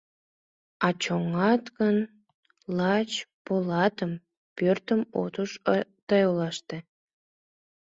[0.85, 1.97] А чоҥат гын,
[2.77, 3.11] лач
[3.45, 4.13] полатым,
[4.57, 5.51] Пӧртым от уж
[6.07, 6.77] ты олаште.